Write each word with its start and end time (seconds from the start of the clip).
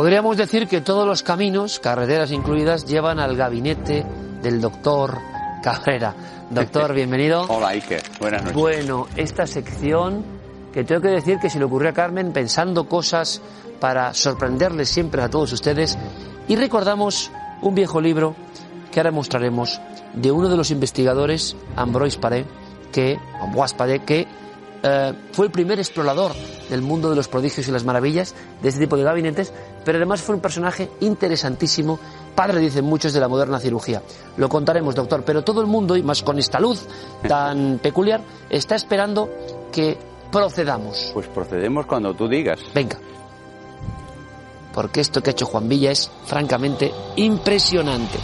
Podríamos 0.00 0.38
decir 0.38 0.66
que 0.66 0.80
todos 0.80 1.06
los 1.06 1.22
caminos, 1.22 1.78
carreteras 1.78 2.30
incluidas, 2.30 2.86
llevan 2.86 3.20
al 3.20 3.36
gabinete 3.36 4.02
del 4.42 4.58
doctor 4.58 5.18
Cabrera. 5.62 6.14
Doctor, 6.48 6.94
bienvenido. 6.94 7.44
Hola, 7.50 7.68
Iker. 7.68 8.00
Buenas 8.18 8.40
noches. 8.44 8.56
Bueno, 8.56 9.08
esta 9.14 9.46
sección 9.46 10.24
que 10.72 10.84
tengo 10.84 11.02
que 11.02 11.08
decir 11.08 11.36
que 11.38 11.50
se 11.50 11.58
le 11.58 11.66
ocurrió 11.66 11.90
a 11.90 11.92
Carmen 11.92 12.32
pensando 12.32 12.88
cosas 12.88 13.42
para 13.78 14.14
sorprenderles 14.14 14.88
siempre 14.88 15.20
a 15.20 15.28
todos 15.28 15.52
ustedes 15.52 15.98
y 16.48 16.56
recordamos 16.56 17.30
un 17.60 17.74
viejo 17.74 18.00
libro 18.00 18.34
que 18.90 19.00
ahora 19.00 19.10
mostraremos 19.10 19.82
de 20.14 20.32
uno 20.32 20.48
de 20.48 20.56
los 20.56 20.70
investigadores, 20.70 21.58
Ambroise 21.76 22.18
Paré, 22.18 22.46
que, 22.90 23.18
Ambroise 23.38 23.74
Paré, 23.74 23.98
que 23.98 24.26
eh, 24.82 25.12
fue 25.32 25.46
el 25.46 25.52
primer 25.52 25.78
explorador 25.78 26.32
del 26.68 26.82
mundo 26.82 27.10
de 27.10 27.16
los 27.16 27.28
prodigios 27.28 27.68
y 27.68 27.70
las 27.70 27.84
maravillas 27.84 28.34
de 28.62 28.68
este 28.68 28.80
tipo 28.80 28.96
de 28.96 29.02
gabinetes, 29.02 29.52
pero 29.84 29.98
además 29.98 30.22
fue 30.22 30.34
un 30.34 30.40
personaje 30.40 30.90
interesantísimo, 31.00 31.98
padre, 32.34 32.60
dicen 32.60 32.84
muchos, 32.84 33.12
de 33.12 33.20
la 33.20 33.28
moderna 33.28 33.60
cirugía. 33.60 34.02
Lo 34.36 34.48
contaremos, 34.48 34.94
doctor, 34.94 35.22
pero 35.24 35.42
todo 35.42 35.60
el 35.60 35.66
mundo, 35.66 35.96
y 35.96 36.02
más 36.02 36.22
con 36.22 36.38
esta 36.38 36.60
luz 36.60 36.86
tan 37.26 37.78
peculiar, 37.82 38.22
está 38.48 38.74
esperando 38.74 39.28
que 39.70 39.98
procedamos. 40.32 41.10
Pues 41.12 41.28
procedemos 41.28 41.86
cuando 41.86 42.14
tú 42.14 42.28
digas. 42.28 42.60
Venga. 42.74 42.98
Porque 44.72 45.00
esto 45.00 45.22
que 45.22 45.30
ha 45.30 45.32
hecho 45.32 45.46
Juan 45.46 45.68
Villa 45.68 45.90
es 45.90 46.10
francamente 46.24 46.92
impresionante. 47.16 48.18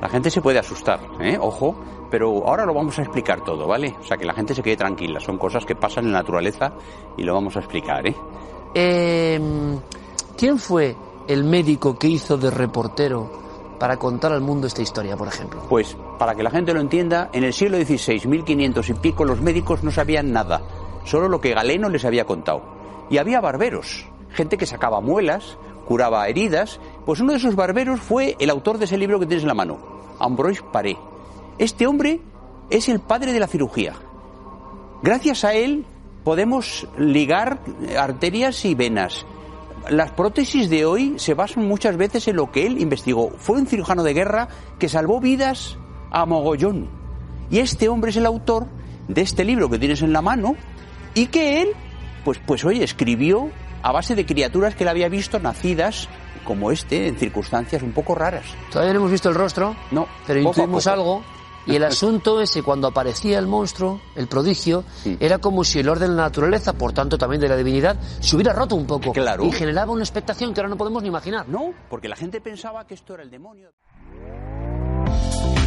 La 0.00 0.08
gente 0.08 0.30
se 0.30 0.40
puede 0.40 0.58
asustar, 0.58 1.00
¿eh? 1.20 1.36
Ojo, 1.40 1.74
pero 2.10 2.46
ahora 2.46 2.64
lo 2.64 2.74
vamos 2.74 2.98
a 2.98 3.02
explicar 3.02 3.44
todo, 3.44 3.66
¿vale? 3.66 3.94
O 4.00 4.04
sea, 4.04 4.16
que 4.16 4.24
la 4.24 4.32
gente 4.32 4.54
se 4.54 4.62
quede 4.62 4.76
tranquila. 4.76 5.20
Son 5.20 5.38
cosas 5.38 5.64
que 5.64 5.74
pasan 5.74 6.06
en 6.06 6.12
la 6.12 6.18
naturaleza 6.18 6.72
y 7.16 7.22
lo 7.22 7.34
vamos 7.34 7.56
a 7.56 7.60
explicar, 7.60 8.06
¿eh? 8.06 8.16
Eh, 8.74 9.40
¿Quién 10.36 10.58
fue 10.58 10.96
el 11.28 11.44
médico 11.44 11.98
que 11.98 12.08
hizo 12.08 12.36
de 12.38 12.50
reportero 12.50 13.30
para 13.78 13.96
contar 13.98 14.32
al 14.32 14.40
mundo 14.40 14.66
esta 14.66 14.82
historia, 14.82 15.16
por 15.16 15.28
ejemplo? 15.28 15.62
Pues, 15.68 15.96
para 16.18 16.34
que 16.34 16.42
la 16.42 16.50
gente 16.50 16.72
lo 16.72 16.80
entienda, 16.80 17.30
en 17.32 17.44
el 17.44 17.52
siglo 17.52 17.76
XVI, 17.76 18.26
1500 18.26 18.88
y 18.88 18.94
pico, 18.94 19.24
los 19.24 19.40
médicos 19.40 19.82
no 19.82 19.90
sabían 19.90 20.32
nada, 20.32 20.62
solo 21.04 21.28
lo 21.28 21.40
que 21.40 21.54
Galeno 21.54 21.88
les 21.88 22.04
había 22.04 22.24
contado. 22.24 22.62
Y 23.10 23.18
había 23.18 23.40
barberos, 23.40 24.06
gente 24.30 24.56
que 24.56 24.66
sacaba 24.66 25.00
muelas, 25.00 25.58
curaba 25.90 26.28
heridas. 26.28 26.78
Pues 27.04 27.20
uno 27.20 27.32
de 27.32 27.38
esos 27.38 27.56
barberos 27.56 28.00
fue 28.00 28.36
el 28.38 28.50
autor 28.50 28.78
de 28.78 28.84
ese 28.84 28.96
libro 28.96 29.18
que 29.18 29.26
tienes 29.26 29.42
en 29.42 29.48
la 29.48 29.54
mano, 29.54 29.78
Ambroise 30.20 30.62
Paré. 30.72 30.96
Este 31.58 31.86
hombre 31.86 32.20
es 32.70 32.88
el 32.88 33.00
padre 33.00 33.32
de 33.32 33.40
la 33.40 33.46
cirugía. 33.46 33.94
Gracias 35.02 35.44
a 35.44 35.54
él 35.54 35.84
podemos 36.24 36.86
ligar 36.98 37.60
arterias 37.98 38.64
y 38.64 38.74
venas. 38.74 39.26
Las 39.88 40.12
prótesis 40.12 40.68
de 40.68 40.84
hoy 40.84 41.14
se 41.16 41.34
basan 41.34 41.66
muchas 41.66 41.96
veces 41.96 42.28
en 42.28 42.36
lo 42.36 42.52
que 42.52 42.66
él 42.66 42.80
investigó. 42.80 43.30
Fue 43.38 43.58
un 43.58 43.66
cirujano 43.66 44.02
de 44.02 44.12
guerra 44.12 44.48
que 44.78 44.88
salvó 44.88 45.20
vidas 45.20 45.78
a 46.10 46.26
mogollón. 46.26 46.90
Y 47.50 47.58
este 47.58 47.88
hombre 47.88 48.10
es 48.10 48.16
el 48.16 48.26
autor 48.26 48.66
de 49.08 49.22
este 49.22 49.44
libro 49.44 49.68
que 49.70 49.78
tienes 49.78 50.02
en 50.02 50.12
la 50.12 50.22
mano 50.22 50.54
y 51.14 51.26
que 51.26 51.62
él, 51.62 51.70
pues, 52.24 52.38
pues 52.46 52.64
hoy 52.64 52.82
escribió 52.82 53.50
a 53.82 53.92
base 53.92 54.14
de 54.14 54.26
criaturas 54.26 54.74
que 54.74 54.84
él 54.84 54.88
había 54.88 55.08
visto 55.08 55.38
nacidas 55.40 56.08
como 56.44 56.70
este 56.70 57.08
en 57.08 57.16
circunstancias 57.16 57.82
un 57.82 57.92
poco 57.92 58.14
raras. 58.14 58.44
Todavía 58.70 58.92
no 58.94 59.00
hemos 59.00 59.10
visto 59.12 59.28
el 59.28 59.34
rostro, 59.34 59.74
No, 59.90 60.06
pero 60.26 60.40
intuimos 60.40 60.86
algo. 60.86 61.22
Y 61.66 61.76
el 61.76 61.84
asunto 61.84 62.40
es 62.40 62.50
que 62.52 62.62
cuando 62.62 62.88
aparecía 62.88 63.38
el 63.38 63.46
monstruo, 63.46 64.00
el 64.16 64.26
prodigio, 64.28 64.82
Sí. 65.02 65.16
era 65.20 65.38
como 65.38 65.62
si 65.62 65.80
el 65.80 65.88
orden 65.90 66.10
de 66.10 66.16
la 66.16 66.22
naturaleza, 66.22 66.72
por 66.72 66.92
tanto 66.92 67.18
también 67.18 67.40
de 67.40 67.48
la 67.48 67.56
divinidad, 67.56 67.96
se 68.20 68.34
hubiera 68.34 68.52
roto 68.54 68.74
un 68.76 68.86
poco. 68.86 69.12
Claro. 69.12 69.44
Y 69.44 69.52
generaba 69.52 69.92
una 69.92 70.02
expectación 70.02 70.54
que 70.54 70.60
ahora 70.60 70.70
no 70.70 70.76
podemos 70.76 71.02
ni 71.02 71.08
imaginar. 71.08 71.46
No, 71.48 71.72
porque 71.90 72.08
la 72.08 72.16
gente 72.16 72.40
pensaba 72.40 72.86
que 72.86 72.94
esto 72.94 73.12
era 73.14 73.22
el 73.22 73.30
demonio. 73.30 73.70